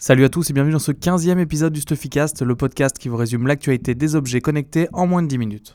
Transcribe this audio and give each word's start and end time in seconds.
Salut 0.00 0.24
à 0.24 0.28
tous 0.28 0.48
et 0.48 0.52
bienvenue 0.52 0.74
dans 0.74 0.78
ce 0.78 0.92
15e 0.92 1.40
épisode 1.40 1.72
du 1.72 1.80
Stuffycast, 1.80 2.42
le 2.42 2.54
podcast 2.54 2.96
qui 2.98 3.08
vous 3.08 3.16
résume 3.16 3.48
l'actualité 3.48 3.96
des 3.96 4.14
objets 4.14 4.40
connectés 4.40 4.86
en 4.92 5.08
moins 5.08 5.24
de 5.24 5.26
10 5.26 5.38
minutes. 5.38 5.72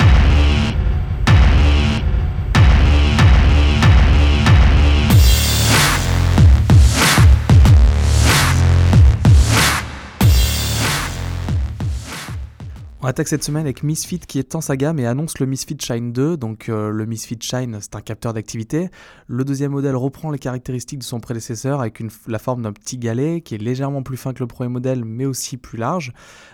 Attaque 13.13 13.27
cette 13.27 13.43
semaine 13.43 13.65
avec 13.65 13.83
Misfit 13.83 14.17
qui 14.17 14.43
en 14.55 14.61
sa 14.61 14.75
gamme 14.75 14.97
et 14.97 15.05
annonce 15.05 15.37
le 15.37 15.45
Misfit 15.45 15.77
Shine 15.79 16.11
2. 16.13 16.35
Donc 16.35 16.67
euh, 16.67 16.89
le 16.89 17.05
Misfit 17.05 17.37
Shine, 17.39 17.77
c'est 17.79 17.95
un 17.95 18.01
capteur 18.01 18.33
d'activité. 18.33 18.89
Le 19.27 19.45
deuxième 19.45 19.71
modèle 19.71 19.95
reprend 19.95 20.31
les 20.31 20.39
caractéristiques 20.39 20.97
de 20.97 21.03
son 21.03 21.19
prédécesseur 21.19 21.79
avec 21.79 22.01
la 22.25 22.39
forme 22.39 22.63
d'un 22.63 22.73
petit 22.73 22.97
galet 22.97 23.41
qui 23.41 23.53
est 23.53 23.59
légèrement 23.59 24.01
plus 24.01 24.17
fin 24.17 24.33
que 24.33 24.39
le 24.39 24.47
premier 24.47 24.71
modèle 24.71 25.05
mais 25.05 25.25
aussi 25.25 25.57
plus 25.57 25.77
large. 25.77 26.11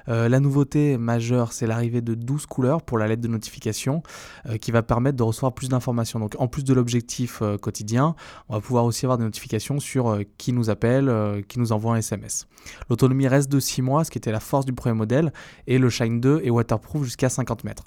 Euh, 0.09 0.27
la 0.27 0.41
nouveauté 0.41 0.98
majeure, 0.98 1.53
c'est 1.53 1.66
l'arrivée 1.66 2.02
de 2.02 2.14
12 2.14 2.45
couleurs 2.45 2.81
pour 2.81 2.98
la 2.98 3.08
lettre 3.08 3.22
de 3.22 3.30
notification 3.30 4.03
euh, 4.45 4.58
qui 4.58 4.72
va 4.72 4.84
permettre 4.84 5.16
de 5.16 5.23
recevoir 5.23 5.53
plus 5.53 5.70
d'informations. 5.70 6.20
Donc 6.20 6.36
en 6.39 6.50
plus 6.50 6.66
de 6.66 6.73
l'objectif 6.73 7.41
quotidien, 7.62 8.16
on 8.50 8.55
va 8.55 8.59
pouvoir 8.59 8.84
aussi 8.84 9.05
avoir 9.05 9.17
des 9.17 9.23
notifications 9.23 9.80
sur 9.80 10.20
qui 10.38 10.52
nous 10.52 10.70
appelle, 10.70 11.09
qui 11.48 11.58
nous 11.58 11.72
envoie 11.72 11.94
un 11.94 12.00
SMS. 12.00 12.48
L'autonomie 12.89 13.30
reste 13.30 13.50
de 13.50 13.62
6 13.62 13.81
mois, 13.81 14.03
ce 14.03 14.12
qui 14.12 14.17
était 14.17 14.34
la 14.34 14.41
force 14.41 14.66
du 14.66 14.73
premier 14.73 14.95
modèle, 14.95 15.31
et 15.67 15.78
le 15.78 15.89
Shine 15.89 16.20
2 16.20 16.41
est 16.44 16.48
waterproof 16.52 17.03
jusqu'à 17.03 17.30
50 17.30 17.63
mètres. 17.63 17.84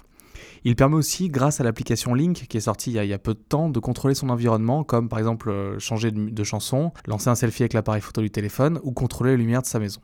Il 0.65 0.77
permet 0.77 0.97
aussi, 0.97 1.29
grâce 1.29 1.61
à 1.61 1.65
l'application 1.65 2.15
Link 2.15 2.47
qui 2.49 2.57
est 2.57 2.61
sortie 2.61 2.93
il 2.93 3.05
y, 3.05 3.13
a, 3.13 3.19
peu 3.19 3.35
de 3.35 3.39
temps, 3.41 3.69
de 3.69 3.81
contrôler 3.81 4.15
son 4.15 4.29
environnement, 4.29 4.85
comme 4.85 5.09
par 5.09 5.19
exemple 5.19 5.51
euh, 5.51 5.79
changer 5.79 6.11
de, 6.13 6.45
chanson, 6.45 6.93
lancer 7.07 7.31
un 7.31 7.35
selfie 7.35 7.63
avec 7.63 7.73
l'appareil 7.73 8.01
photo 8.01 8.21
du 8.21 8.31
téléphone 8.31 8.79
ou 8.83 8.93
contrôler 8.93 9.33
les 9.33 9.39
lumières 9.39 9.63
de 9.63 9.67
sa 9.67 9.79
maison. 9.79 10.01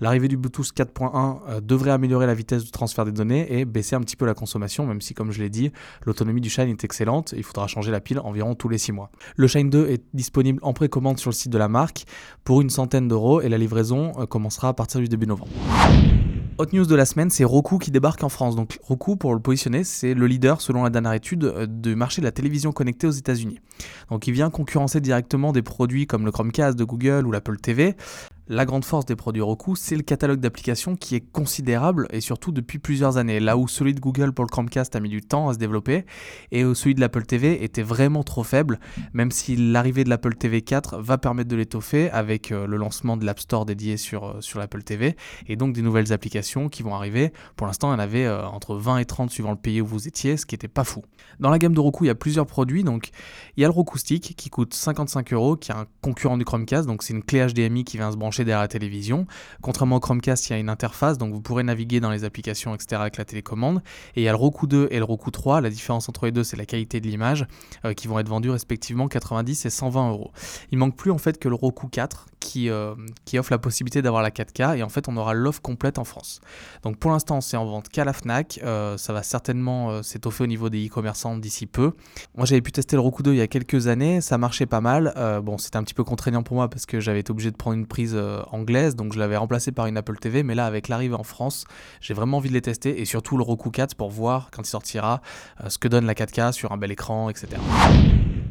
L'arrivée 0.00 0.28
du 0.28 0.36
Bluetooth 0.36 0.72
4.1 0.74 1.40
euh, 1.48 1.60
devrait 1.60 1.90
améliorer 1.90 2.26
la 2.26 2.34
vitesse 2.34 2.64
de 2.64 2.70
transfert 2.70 3.04
des 3.04 3.12
données 3.12 3.52
et 3.52 3.64
baisser 3.64 3.96
un 3.96 4.00
petit 4.00 4.16
peu 4.16 4.24
la 4.24 4.34
consommation, 4.34 4.86
même 4.86 5.00
si, 5.00 5.14
comme 5.14 5.30
je 5.30 5.42
l'ai 5.42 5.50
dit, 5.50 5.72
l'autonomie 6.06 6.40
du 6.40 6.48
Shine 6.48 6.68
est 6.68 6.84
excellente. 6.84 7.34
Il 7.36 7.42
faudra 7.42 7.66
changer 7.66 7.90
la 7.90 8.00
pile 8.00 8.20
environ 8.20 8.54
tous 8.54 8.68
les 8.68 8.78
6 8.78 8.92
mois. 8.92 9.10
Le 9.36 9.46
Shine 9.46 9.70
2 9.70 9.88
est 9.88 10.04
disponible 10.14 10.58
en 10.62 10.72
précommande 10.72 11.18
sur 11.18 11.30
le 11.30 11.34
site 11.34 11.52
de 11.52 11.58
la 11.58 11.68
marque 11.68 12.04
pour 12.44 12.62
une 12.62 12.70
centaine 12.70 13.08
d'euros 13.08 13.40
et 13.40 13.48
la 13.48 13.58
livraison 13.58 14.12
euh, 14.18 14.26
commencera 14.26 14.68
à 14.68 14.72
partir 14.72 15.00
du 15.00 15.08
début 15.08 15.26
novembre. 15.26 15.52
Hot 16.60 16.72
news 16.72 16.86
de 16.86 16.96
la 16.96 17.04
semaine, 17.04 17.30
c'est 17.30 17.44
Roku 17.44 17.78
qui 17.78 17.92
débarque 17.92 18.24
en 18.24 18.28
France. 18.28 18.56
Donc 18.56 18.80
Roku, 18.82 19.14
pour 19.14 19.32
le 19.32 19.38
positionner, 19.38 19.84
c'est 19.84 20.12
le 20.12 20.26
leader, 20.26 20.60
selon 20.60 20.82
la 20.82 20.90
dernière 20.90 21.12
étude, 21.12 21.44
euh, 21.44 21.66
du 21.66 21.94
marché 21.94 22.20
de 22.20 22.26
la 22.26 22.32
télévision 22.32 22.72
connectée 22.72 23.06
aux 23.06 23.12
États-Unis. 23.12 23.60
Donc 24.10 24.26
il 24.26 24.32
vient 24.32 24.50
concurrencer 24.50 25.00
directement 25.00 25.52
des 25.52 25.62
produits 25.62 26.08
comme 26.08 26.24
le 26.24 26.32
Chromecast 26.32 26.76
de 26.76 26.82
Google 26.82 27.26
ou 27.26 27.30
l'Apple 27.30 27.58
TV. 27.58 27.94
La 28.50 28.64
grande 28.64 28.86
force 28.86 29.04
des 29.04 29.14
produits 29.14 29.42
Roku, 29.42 29.76
c'est 29.76 29.94
le 29.94 30.00
catalogue 30.02 30.40
d'applications 30.40 30.96
qui 30.96 31.14
est 31.14 31.20
considérable 31.20 32.08
et 32.10 32.22
surtout 32.22 32.50
depuis 32.50 32.78
plusieurs 32.78 33.18
années. 33.18 33.40
Là 33.40 33.58
où 33.58 33.68
celui 33.68 33.92
de 33.92 34.00
Google 34.00 34.32
pour 34.32 34.42
le 34.42 34.48
Chromecast 34.48 34.96
a 34.96 35.00
mis 35.00 35.10
du 35.10 35.20
temps 35.20 35.50
à 35.50 35.52
se 35.52 35.58
développer 35.58 36.06
et 36.50 36.64
où 36.64 36.74
celui 36.74 36.94
de 36.94 37.00
l'Apple 37.00 37.26
TV 37.26 37.62
était 37.62 37.82
vraiment 37.82 38.22
trop 38.22 38.44
faible, 38.44 38.80
même 39.12 39.32
si 39.32 39.54
l'arrivée 39.54 40.02
de 40.02 40.08
l'Apple 40.08 40.34
TV 40.34 40.62
4 40.62 40.98
va 40.98 41.18
permettre 41.18 41.50
de 41.50 41.56
l'étoffer 41.56 42.08
avec 42.10 42.50
euh, 42.50 42.66
le 42.66 42.78
lancement 42.78 43.18
de 43.18 43.26
l'App 43.26 43.38
Store 43.38 43.66
dédié 43.66 43.98
sur, 43.98 44.24
euh, 44.24 44.40
sur 44.40 44.58
l'Apple 44.58 44.82
TV 44.82 45.14
et 45.46 45.56
donc 45.56 45.74
des 45.74 45.82
nouvelles 45.82 46.14
applications 46.14 46.70
qui 46.70 46.82
vont 46.82 46.94
arriver. 46.94 47.34
Pour 47.54 47.66
l'instant, 47.66 47.90
il 47.90 47.92
y 47.92 47.96
en 47.96 48.02
avait 48.02 48.24
euh, 48.24 48.46
entre 48.46 48.76
20 48.76 48.96
et 48.96 49.04
30 49.04 49.30
suivant 49.30 49.50
le 49.50 49.58
pays 49.58 49.82
où 49.82 49.86
vous 49.86 50.08
étiez, 50.08 50.38
ce 50.38 50.46
qui 50.46 50.54
n'était 50.54 50.68
pas 50.68 50.84
fou. 50.84 51.02
Dans 51.38 51.50
la 51.50 51.58
gamme 51.58 51.74
de 51.74 51.80
Roku, 51.80 52.04
il 52.04 52.06
y 52.06 52.10
a 52.10 52.14
plusieurs 52.14 52.46
produits. 52.46 52.82
Donc, 52.82 53.10
il 53.58 53.60
y 53.60 53.64
a 53.64 53.68
le 53.68 53.74
Roku 53.74 53.98
Stick 53.98 54.34
qui 54.36 54.48
coûte 54.48 54.72
55 54.72 55.34
euros, 55.34 55.56
qui 55.56 55.70
est 55.70 55.74
un 55.74 55.84
concurrent 56.00 56.38
du 56.38 56.46
Chromecast. 56.46 56.86
Donc, 56.86 57.02
c'est 57.02 57.12
une 57.12 57.22
clé 57.22 57.46
HDMI 57.46 57.84
qui 57.84 57.98
vient 57.98 58.10
se 58.10 58.16
brancher 58.16 58.37
derrière 58.44 58.60
la 58.60 58.68
télévision. 58.68 59.26
Contrairement 59.62 59.96
au 59.96 60.00
Chromecast, 60.00 60.48
il 60.48 60.52
y 60.52 60.56
a 60.56 60.58
une 60.58 60.68
interface, 60.68 61.18
donc 61.18 61.32
vous 61.32 61.40
pourrez 61.40 61.62
naviguer 61.62 62.00
dans 62.00 62.10
les 62.10 62.24
applications, 62.24 62.74
etc. 62.74 63.00
avec 63.00 63.16
la 63.16 63.24
télécommande. 63.24 63.82
Et 64.16 64.22
il 64.22 64.24
y 64.24 64.28
a 64.28 64.32
le 64.32 64.36
Roku 64.36 64.66
2 64.66 64.88
et 64.90 64.98
le 64.98 65.04
Roku 65.04 65.30
3. 65.30 65.60
La 65.60 65.70
différence 65.70 66.08
entre 66.08 66.26
les 66.26 66.32
deux, 66.32 66.44
c'est 66.44 66.56
la 66.56 66.66
qualité 66.66 67.00
de 67.00 67.06
l'image, 67.06 67.46
euh, 67.84 67.94
qui 67.94 68.08
vont 68.08 68.18
être 68.18 68.28
vendus 68.28 68.50
respectivement 68.50 69.08
90 69.08 69.66
et 69.66 69.70
120 69.70 70.10
euros. 70.10 70.30
Il 70.70 70.78
manque 70.78 70.96
plus 70.96 71.10
en 71.10 71.18
fait 71.18 71.38
que 71.38 71.48
le 71.48 71.54
Roku 71.54 71.88
4, 71.88 72.26
qui, 72.40 72.70
euh, 72.70 72.94
qui 73.24 73.38
offre 73.38 73.52
la 73.52 73.58
possibilité 73.58 74.02
d'avoir 74.02 74.22
la 74.22 74.30
4K, 74.30 74.78
et 74.78 74.82
en 74.82 74.88
fait, 74.88 75.08
on 75.08 75.16
aura 75.16 75.34
l'offre 75.34 75.62
complète 75.62 75.98
en 75.98 76.04
France. 76.04 76.40
Donc 76.82 76.98
pour 76.98 77.10
l'instant, 77.10 77.40
c'est 77.40 77.56
en 77.56 77.66
vente 77.66 77.88
qu'à 77.88 78.04
la 78.04 78.12
Fnac. 78.12 78.60
Euh, 78.62 78.96
ça 78.96 79.12
va 79.12 79.22
certainement 79.22 80.02
s'étoffer 80.02 80.44
au 80.44 80.46
niveau 80.46 80.70
des 80.70 80.86
e-commerçants 80.86 81.36
d'ici 81.36 81.66
peu. 81.66 81.92
Moi, 82.36 82.46
j'avais 82.46 82.60
pu 82.60 82.72
tester 82.72 82.96
le 82.96 83.00
Roku 83.00 83.22
2 83.22 83.32
il 83.32 83.36
y 83.36 83.40
a 83.40 83.46
quelques 83.46 83.86
années, 83.86 84.20
ça 84.20 84.38
marchait 84.38 84.66
pas 84.66 84.80
mal. 84.80 85.12
bon, 85.42 85.58
c'était 85.58 85.76
un 85.76 85.82
petit 85.82 85.94
peu 85.94 86.04
contraignant 86.04 86.42
pour 86.42 86.56
moi 86.56 86.68
parce 86.68 86.86
que 86.86 87.00
j'avais 87.00 87.20
été 87.20 87.30
obligé 87.30 87.50
de 87.50 87.56
prendre 87.56 87.76
une 87.76 87.86
prise 87.86 88.18
anglaise 88.50 88.78
donc 88.96 89.12
je 89.12 89.18
l'avais 89.18 89.36
remplacé 89.36 89.72
par 89.72 89.86
une 89.86 89.96
Apple 89.96 90.16
TV, 90.18 90.42
mais 90.42 90.54
là 90.54 90.66
avec 90.66 90.88
l'arrivée 90.88 91.14
en 91.14 91.22
France, 91.22 91.64
j'ai 92.00 92.14
vraiment 92.14 92.38
envie 92.38 92.48
de 92.48 92.54
les 92.54 92.62
tester 92.62 93.00
et 93.00 93.04
surtout 93.04 93.36
le 93.36 93.42
Roku 93.42 93.70
4 93.70 93.94
pour 93.94 94.10
voir 94.10 94.50
quand 94.50 94.62
il 94.62 94.70
sortira 94.70 95.20
euh, 95.62 95.68
ce 95.68 95.78
que 95.78 95.88
donne 95.88 96.06
la 96.06 96.14
4K 96.14 96.52
sur 96.52 96.72
un 96.72 96.76
bel 96.76 96.92
écran, 96.92 97.30
etc. 97.30 97.56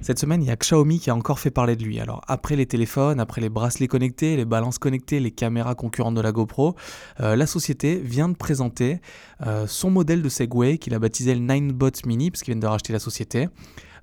Cette 0.01 0.19
semaine, 0.19 0.41
il 0.41 0.47
y 0.47 0.51
a 0.51 0.55
Xiaomi 0.55 0.99
qui 0.99 1.09
a 1.09 1.15
encore 1.15 1.39
fait 1.39 1.51
parler 1.51 1.75
de 1.75 1.83
lui. 1.83 1.99
Alors 1.99 2.21
après 2.27 2.55
les 2.55 2.65
téléphones, 2.65 3.19
après 3.19 3.41
les 3.41 3.49
bracelets 3.49 3.87
connectés, 3.87 4.37
les 4.37 4.45
balances 4.45 4.77
connectées, 4.77 5.19
les 5.19 5.31
caméras 5.31 5.75
concurrentes 5.75 6.15
de 6.15 6.21
la 6.21 6.31
GoPro, 6.31 6.75
euh, 7.19 7.35
la 7.35 7.45
société 7.45 7.97
vient 7.97 8.29
de 8.29 8.35
présenter 8.35 9.01
euh, 9.45 9.67
son 9.67 9.89
modèle 9.89 10.21
de 10.21 10.29
Segway 10.29 10.77
qu'il 10.77 10.93
a 10.93 10.99
baptisé 10.99 11.33
le 11.33 11.41
Ninebot 11.41 11.91
Mini 12.05 12.31
parce 12.31 12.43
qu'ils 12.43 12.53
viennent 12.53 12.61
de 12.61 12.67
racheter 12.67 12.93
la 12.93 12.99
société. 12.99 13.49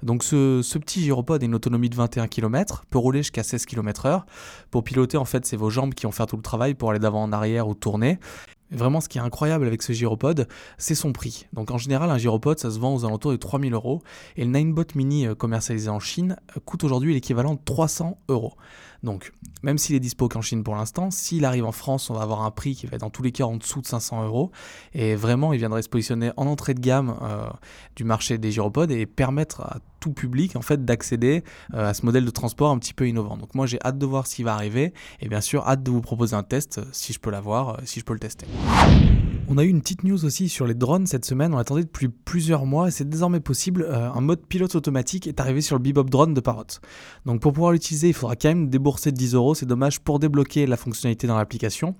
Donc 0.02 0.22
ce, 0.22 0.60
petit 0.78 1.02
gyropode 1.02 1.42
a 1.42 1.46
une 1.46 1.54
autonomie 1.54 1.88
de 1.88 1.96
21 1.96 2.28
km, 2.28 2.84
peut 2.90 2.98
rouler 2.98 3.20
jusqu'à 3.20 3.42
16 3.42 3.64
km/h. 3.64 4.22
Pour 4.70 4.84
piloter, 4.84 5.16
en 5.16 5.24
fait, 5.24 5.46
c'est 5.46 5.56
vos 5.56 5.70
jambes 5.70 5.94
qui 5.94 6.04
vont 6.04 6.12
faire 6.12 6.26
tout 6.26 6.36
le 6.36 6.42
travail 6.42 6.74
pour 6.74 6.90
aller 6.90 6.98
d'avant 6.98 7.22
en 7.22 7.32
arrière 7.32 7.68
ou 7.68 7.74
tourner. 7.74 8.18
Vraiment, 8.74 9.00
ce 9.00 9.08
qui 9.08 9.18
est 9.18 9.22
incroyable 9.22 9.66
avec 9.66 9.82
ce 9.82 9.92
gyropode, 9.92 10.48
c'est 10.78 10.94
son 10.94 11.12
prix. 11.12 11.46
Donc 11.52 11.70
en 11.70 11.78
général, 11.78 12.10
un 12.10 12.18
gyropode, 12.18 12.58
ça 12.58 12.70
se 12.70 12.78
vend 12.78 12.94
aux 12.94 13.04
alentours 13.04 13.32
de 13.32 13.36
3000 13.36 13.72
euros. 13.72 14.02
Et 14.36 14.44
le 14.44 14.50
Ninebot 14.50 14.84
Mini 14.94 15.26
euh, 15.26 15.34
commercialisé 15.34 15.88
en 15.88 16.00
Chine 16.00 16.36
euh, 16.56 16.60
coûte 16.64 16.84
aujourd'hui 16.84 17.14
l'équivalent 17.14 17.54
de 17.54 17.60
300 17.64 18.18
euros. 18.28 18.54
Donc, 19.04 19.32
même 19.62 19.76
s'il 19.76 19.94
est 19.94 20.00
dispo 20.00 20.28
qu'en 20.28 20.40
Chine 20.40 20.64
pour 20.64 20.74
l'instant, 20.74 21.10
s'il 21.10 21.44
arrive 21.44 21.66
en 21.66 21.72
France, 21.72 22.08
on 22.08 22.14
va 22.14 22.22
avoir 22.22 22.42
un 22.42 22.50
prix 22.50 22.74
qui 22.74 22.86
va 22.86 22.94
être 22.94 23.02
dans 23.02 23.10
tous 23.10 23.22
les 23.22 23.32
cas 23.32 23.44
en 23.44 23.56
dessous 23.56 23.82
de 23.82 23.86
500 23.86 24.24
euros. 24.24 24.50
Et 24.94 25.14
vraiment, 25.14 25.52
il 25.52 25.58
viendrait 25.58 25.82
se 25.82 25.90
positionner 25.90 26.32
en 26.38 26.46
entrée 26.46 26.72
de 26.72 26.80
gamme 26.80 27.14
euh, 27.22 27.46
du 27.96 28.04
marché 28.04 28.38
des 28.38 28.50
gyropodes 28.50 28.90
et 28.90 29.04
permettre 29.04 29.60
à 29.60 29.78
public 30.12 30.56
en 30.56 30.62
fait 30.62 30.84
d'accéder 30.84 31.44
à 31.72 31.94
ce 31.94 32.04
modèle 32.04 32.24
de 32.24 32.30
transport 32.30 32.70
un 32.70 32.78
petit 32.78 32.94
peu 32.94 33.08
innovant. 33.08 33.36
Donc 33.36 33.54
moi 33.54 33.66
j'ai 33.66 33.78
hâte 33.84 33.98
de 33.98 34.06
voir 34.06 34.26
ce 34.26 34.36
qui 34.36 34.42
va 34.42 34.54
arriver 34.54 34.92
et 35.20 35.28
bien 35.28 35.40
sûr 35.40 35.66
hâte 35.66 35.82
de 35.82 35.90
vous 35.90 36.00
proposer 36.00 36.36
un 36.36 36.42
test 36.42 36.80
si 36.92 37.12
je 37.12 37.20
peux 37.20 37.30
l'avoir, 37.30 37.80
si 37.84 38.00
je 38.00 38.04
peux 38.04 38.14
le 38.14 38.20
tester. 38.20 38.46
On 39.46 39.58
a 39.58 39.64
eu 39.64 39.68
une 39.68 39.82
petite 39.82 40.04
news 40.04 40.24
aussi 40.24 40.48
sur 40.48 40.66
les 40.66 40.74
drones 40.74 41.06
cette 41.06 41.26
semaine, 41.26 41.52
on 41.52 41.58
l'attendait 41.58 41.82
depuis 41.82 42.08
plusieurs 42.08 42.64
mois 42.64 42.88
et 42.88 42.90
c'est 42.90 43.08
désormais 43.08 43.40
possible. 43.40 43.82
Euh, 43.82 44.10
un 44.10 44.20
mode 44.22 44.46
pilote 44.46 44.74
automatique 44.74 45.26
est 45.26 45.38
arrivé 45.38 45.60
sur 45.60 45.76
le 45.76 45.82
Bebop 45.82 46.04
Drone 46.04 46.32
de 46.32 46.40
Parrot. 46.40 46.64
Donc 47.26 47.40
pour 47.40 47.52
pouvoir 47.52 47.72
l'utiliser, 47.72 48.08
il 48.08 48.14
faudra 48.14 48.36
quand 48.36 48.48
même 48.48 48.70
débourser 48.70 49.12
10 49.12 49.34
euros, 49.34 49.54
c'est 49.54 49.66
dommage 49.66 50.00
pour 50.00 50.18
débloquer 50.18 50.66
la 50.66 50.78
fonctionnalité 50.78 51.26
dans 51.26 51.36
l'application. 51.36 51.94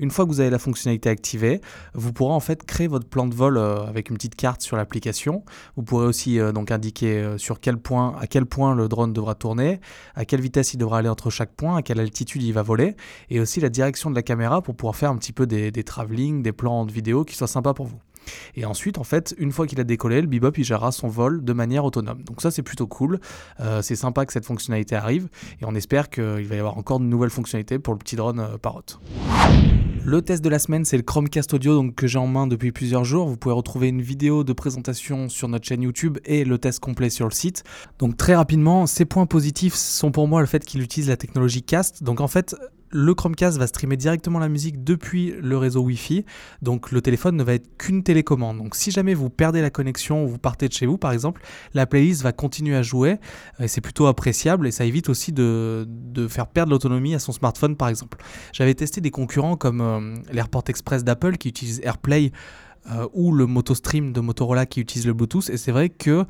Une 0.00 0.10
fois 0.10 0.24
que 0.24 0.30
vous 0.30 0.40
avez 0.40 0.50
la 0.50 0.58
fonctionnalité 0.58 1.08
activée, 1.08 1.60
vous 1.94 2.12
pourrez 2.12 2.32
en 2.32 2.40
fait 2.40 2.64
créer 2.64 2.88
votre 2.88 3.06
plan 3.06 3.26
de 3.26 3.34
vol 3.34 3.58
euh, 3.58 3.86
avec 3.86 4.10
une 4.10 4.16
petite 4.16 4.34
carte 4.34 4.62
sur 4.62 4.76
l'application. 4.76 5.44
Vous 5.76 5.84
pourrez 5.84 6.06
aussi 6.06 6.40
euh, 6.40 6.50
donc 6.50 6.72
indiquer 6.72 7.34
sur 7.36 7.60
quel 7.60 7.76
point, 7.76 8.16
à 8.20 8.26
quel 8.26 8.44
point 8.44 8.74
le 8.74 8.88
drone 8.88 9.12
devra 9.12 9.36
tourner, 9.36 9.80
à 10.16 10.24
quelle 10.24 10.40
vitesse 10.40 10.74
il 10.74 10.78
devra 10.78 10.98
aller 10.98 11.08
entre 11.08 11.30
chaque 11.30 11.54
point, 11.54 11.76
à 11.76 11.82
quelle 11.82 12.00
altitude 12.00 12.42
il 12.42 12.52
va 12.52 12.62
voler, 12.62 12.96
et 13.30 13.38
aussi 13.38 13.60
la 13.60 13.68
direction 13.68 14.10
de 14.10 14.16
la 14.16 14.22
caméra 14.22 14.62
pour 14.62 14.74
pouvoir 14.74 14.96
faire 14.96 15.10
un 15.10 15.16
petit 15.16 15.32
peu 15.32 15.46
des, 15.46 15.70
des 15.70 15.84
travelling, 15.84 16.42
des 16.42 16.52
plans 16.52 16.87
de 16.88 16.92
vidéo 16.92 17.24
qui 17.24 17.36
soit 17.36 17.46
sympa 17.46 17.72
pour 17.74 17.86
vous. 17.86 18.00
Et 18.54 18.64
ensuite, 18.64 18.98
en 18.98 19.04
fait, 19.04 19.34
une 19.38 19.52
fois 19.52 19.66
qu'il 19.66 19.80
a 19.80 19.84
décollé, 19.84 20.20
le 20.20 20.26
Bebop 20.26 20.52
il 20.58 20.64
gérera 20.64 20.92
son 20.92 21.08
vol 21.08 21.44
de 21.44 21.52
manière 21.52 21.84
autonome. 21.84 22.22
Donc 22.24 22.42
ça, 22.42 22.50
c'est 22.50 22.62
plutôt 22.62 22.86
cool. 22.86 23.20
Euh, 23.60 23.82
c'est 23.82 23.96
sympa 23.96 24.26
que 24.26 24.32
cette 24.32 24.44
fonctionnalité 24.44 24.96
arrive 24.96 25.28
et 25.60 25.64
on 25.64 25.74
espère 25.74 26.10
qu'il 26.10 26.46
va 26.46 26.54
y 26.54 26.58
avoir 26.58 26.76
encore 26.76 27.00
de 27.00 27.04
nouvelles 27.04 27.30
fonctionnalités 27.30 27.78
pour 27.78 27.94
le 27.94 27.98
petit 27.98 28.16
drone 28.16 28.40
euh, 28.40 28.58
Parrot. 28.58 28.82
Le 30.04 30.22
test 30.22 30.42
de 30.42 30.48
la 30.48 30.58
semaine, 30.58 30.86
c'est 30.86 30.96
le 30.96 31.02
Chromecast 31.02 31.52
Audio 31.52 31.74
donc, 31.74 31.94
que 31.94 32.06
j'ai 32.06 32.18
en 32.18 32.26
main 32.26 32.46
depuis 32.46 32.72
plusieurs 32.72 33.04
jours. 33.04 33.28
Vous 33.28 33.36
pouvez 33.36 33.54
retrouver 33.54 33.88
une 33.88 34.00
vidéo 34.00 34.42
de 34.42 34.54
présentation 34.54 35.28
sur 35.28 35.48
notre 35.48 35.66
chaîne 35.66 35.82
YouTube 35.82 36.16
et 36.24 36.44
le 36.44 36.56
test 36.56 36.80
complet 36.80 37.10
sur 37.10 37.26
le 37.26 37.32
site. 37.32 37.62
Donc 37.98 38.16
très 38.16 38.34
rapidement, 38.34 38.86
ces 38.86 39.04
points 39.04 39.26
positifs 39.26 39.74
sont 39.74 40.10
pour 40.10 40.26
moi 40.26 40.40
le 40.40 40.46
fait 40.46 40.64
qu'il 40.64 40.80
utilise 40.80 41.10
la 41.10 41.18
technologie 41.18 41.62
Cast. 41.62 42.02
Donc 42.02 42.20
en 42.20 42.28
fait, 42.28 42.56
le 42.90 43.14
Chromecast 43.14 43.58
va 43.58 43.66
streamer 43.66 43.96
directement 43.96 44.38
la 44.38 44.48
musique 44.48 44.84
depuis 44.84 45.34
le 45.40 45.56
réseau 45.58 45.82
Wi-Fi, 45.82 46.24
donc 46.62 46.90
le 46.90 47.00
téléphone 47.00 47.36
ne 47.36 47.42
va 47.42 47.54
être 47.54 47.76
qu'une 47.76 48.02
télécommande. 48.02 48.58
Donc 48.58 48.74
si 48.74 48.90
jamais 48.90 49.14
vous 49.14 49.30
perdez 49.30 49.60
la 49.60 49.70
connexion 49.70 50.24
ou 50.24 50.28
vous 50.28 50.38
partez 50.38 50.68
de 50.68 50.72
chez 50.72 50.86
vous 50.86 50.98
par 50.98 51.12
exemple, 51.12 51.42
la 51.74 51.86
playlist 51.86 52.22
va 52.22 52.32
continuer 52.32 52.76
à 52.76 52.82
jouer 52.82 53.18
et 53.60 53.68
c'est 53.68 53.80
plutôt 53.80 54.06
appréciable 54.06 54.66
et 54.66 54.70
ça 54.70 54.84
évite 54.84 55.08
aussi 55.08 55.32
de, 55.32 55.86
faire 56.28 56.46
perdre 56.46 56.72
l'autonomie 56.72 57.14
à 57.14 57.18
son 57.18 57.32
smartphone 57.32 57.76
par 57.76 57.88
exemple. 57.88 58.18
J'avais 58.52 58.74
testé 58.74 59.00
des 59.00 59.10
concurrents 59.10 59.56
comme 59.56 59.80
euh, 59.80 60.14
l'AirPort 60.32 60.64
Express 60.68 61.04
d'Apple 61.04 61.36
qui 61.36 61.48
utilise 61.48 61.80
AirPlay 61.84 62.32
ou 63.12 63.32
le 63.32 63.46
MotoStream 63.46 64.12
de 64.12 64.20
Motorola 64.20 64.66
qui 64.66 64.80
utilise 64.80 65.06
le 65.06 65.12
Bluetooth. 65.12 65.50
Et 65.50 65.56
c'est 65.56 65.72
vrai 65.72 65.88
que 65.88 66.24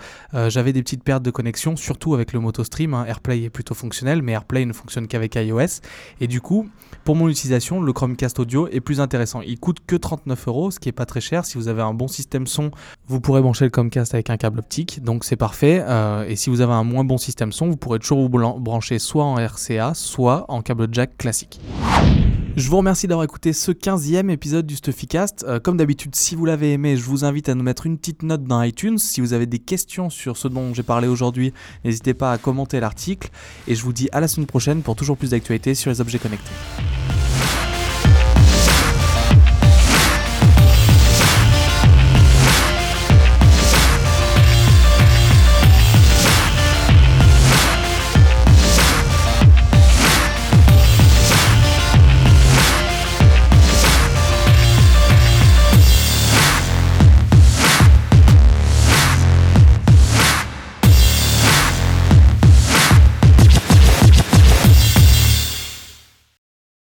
j'avais 0.48 0.72
des 0.72 0.82
petites 0.82 1.04
pertes 1.04 1.22
de 1.22 1.30
connexion, 1.30 1.76
surtout 1.76 2.14
avec 2.14 2.32
le 2.32 2.40
MotoStream. 2.40 2.94
Hein. 2.94 3.04
AirPlay 3.06 3.44
est 3.44 3.50
plutôt 3.50 3.74
fonctionnel, 3.74 4.22
mais 4.22 4.32
AirPlay 4.32 4.66
ne 4.66 4.72
fonctionne 4.72 5.06
qu'avec 5.06 5.34
iOS. 5.36 5.80
Et 6.20 6.26
du 6.26 6.40
coup, 6.40 6.68
pour 7.04 7.16
mon 7.16 7.28
utilisation, 7.28 7.80
le 7.80 7.92
Chromecast 7.92 8.38
audio 8.38 8.68
est 8.68 8.80
plus 8.80 9.00
intéressant. 9.00 9.40
Il 9.40 9.58
coûte 9.58 9.78
que 9.86 9.96
39 9.96 10.48
euros, 10.48 10.70
ce 10.70 10.78
qui 10.78 10.88
est 10.88 10.92
pas 10.92 11.06
très 11.06 11.20
cher. 11.20 11.44
Si 11.44 11.56
vous 11.56 11.68
avez 11.68 11.82
un 11.82 11.94
bon 11.94 12.08
système 12.08 12.46
son, 12.46 12.70
vous 13.06 13.20
pourrez 13.20 13.40
brancher 13.40 13.64
le 13.64 13.70
Chromecast 13.70 14.14
avec 14.14 14.30
un 14.30 14.36
câble 14.36 14.58
optique, 14.58 15.02
donc 15.02 15.24
c'est 15.24 15.36
parfait. 15.36 15.82
Euh, 15.86 16.24
et 16.28 16.36
si 16.36 16.50
vous 16.50 16.60
avez 16.60 16.72
un 16.72 16.84
moins 16.84 17.04
bon 17.04 17.18
système 17.18 17.52
son, 17.52 17.68
vous 17.68 17.76
pourrez 17.76 17.98
toujours 17.98 18.20
vous 18.20 18.28
brancher 18.28 18.98
soit 18.98 19.24
en 19.24 19.36
RCA, 19.36 19.94
soit 19.94 20.44
en 20.48 20.62
câble 20.62 20.88
jack 20.92 21.16
classique. 21.16 21.60
Je 22.58 22.69
vous 22.69 22.78
remercie 22.78 23.06
d'avoir 23.06 23.25
écouté 23.25 23.52
ce 23.52 23.70
15e 23.70 24.31
épisode 24.31 24.66
du 24.66 24.75
Stuffycast. 24.75 25.44
Euh, 25.46 25.60
comme 25.60 25.76
d'habitude, 25.76 26.16
si 26.16 26.34
vous 26.34 26.44
l'avez 26.44 26.72
aimé, 26.72 26.96
je 26.96 27.05
vous 27.05 27.25
invite 27.25 27.49
à 27.49 27.55
nous 27.55 27.62
mettre 27.62 27.87
une 27.87 27.96
petite 27.96 28.25
note 28.25 28.43
dans 28.43 28.60
iTunes. 28.60 28.99
Si 28.99 29.20
vous 29.20 29.32
avez 29.32 29.46
des 29.46 29.60
questions 29.60 30.10
sur 30.10 30.37
ce 30.37 30.49
dont 30.49 30.75
j'ai 30.75 30.82
parlé 30.82 31.06
aujourd'hui, 31.06 31.52
n'hésitez 31.84 32.14
pas 32.14 32.32
à 32.32 32.37
commenter 32.38 32.81
l'article. 32.81 33.31
Et 33.69 33.76
je 33.76 33.84
vous 33.84 33.93
dis 33.93 34.08
à 34.10 34.19
la 34.19 34.26
semaine 34.26 34.49
prochaine 34.49 34.82
pour 34.82 34.96
toujours 34.96 35.16
plus 35.16 35.31
d'actualités 35.31 35.76
sur 35.76 35.93
les 35.93 36.00
objets 36.00 36.19
connectés. 36.19 36.50